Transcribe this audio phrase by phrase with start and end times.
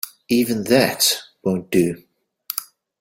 [0.29, 2.03] Even that won't do.